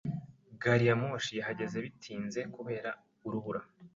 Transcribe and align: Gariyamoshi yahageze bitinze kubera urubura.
Gariyamoshi 0.61 1.31
yahageze 1.39 1.77
bitinze 1.85 2.39
kubera 2.55 2.89
urubura. 3.25 3.61